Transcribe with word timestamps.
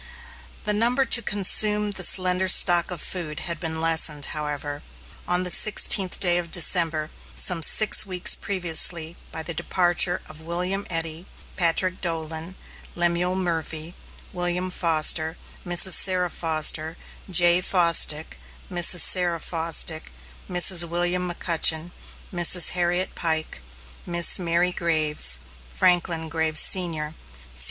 The 0.63 0.73
number 0.73 1.05
to 1.05 1.21
consume 1.21 1.91
the 1.91 2.03
slender 2.03 2.47
stock 2.47 2.89
of 2.89 3.03
food 3.03 3.41
had 3.41 3.59
been 3.59 3.79
lessened, 3.79 4.25
however, 4.33 4.81
on 5.27 5.43
the 5.43 5.51
sixteenth 5.51 6.17
of 6.25 6.49
December, 6.49 7.11
some 7.35 7.61
six 7.61 8.03
weeks 8.03 8.33
previously, 8.33 9.15
by 9.31 9.43
the 9.43 9.53
departure 9.53 10.23
of 10.27 10.41
William 10.41 10.87
Eddy, 10.89 11.27
Patrick 11.55 12.01
Dolan, 12.01 12.55
Lemuel 12.95 13.35
Murphy, 13.35 13.93
William 14.33 14.71
Foster, 14.71 15.37
Mrs. 15.63 15.91
Sarah 15.93 16.31
Foster, 16.31 16.97
Jay 17.29 17.61
Fosdick, 17.61 18.39
Mrs. 18.71 19.01
Sarah 19.01 19.39
Fosdick, 19.39 20.11
Mrs. 20.49 20.83
William 20.83 21.31
McCutchen, 21.31 21.91
Mrs. 22.33 22.69
Harriet 22.69 23.13
Pike, 23.13 23.61
Miss 24.07 24.39
Mary 24.39 24.71
Graves, 24.71 25.37
Franklin 25.69 26.27
Graves, 26.27 26.59
Sr. 26.59 27.13